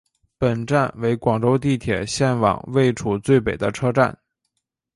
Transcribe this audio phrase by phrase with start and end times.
[0.39, 4.17] 本站为广州地铁线网位处最北的车站。